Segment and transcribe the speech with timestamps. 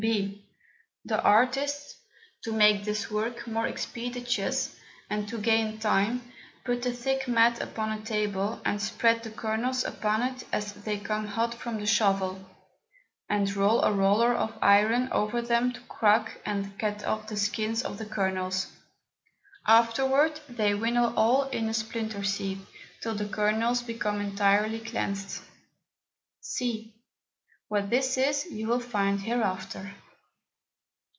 [0.03, 0.41] [b]
[1.05, 1.97] The Artists,
[2.43, 4.75] to make this Work more expeditious,
[5.11, 6.23] and to gain time,
[6.65, 10.97] put a thick Mat upon a Table, and spread the Kernels upon it as they
[10.97, 12.39] come hot from the Shovel,
[13.29, 17.83] and roll a Roller of Iron over them to crack and get off the Skins
[17.83, 18.71] of the Kernels;
[19.67, 22.65] afterward they winnow all in a splinter Sieve,
[23.01, 25.43] till the Kernels become entirely cleansed.
[26.39, 26.91] [c]
[27.67, 29.93] What this is, you will find hereafter.